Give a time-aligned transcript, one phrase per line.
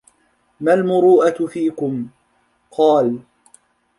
[0.61, 2.07] مَا الْمُرُوءَةُ فِيكُمْ؟
[2.77, 3.19] قَالَ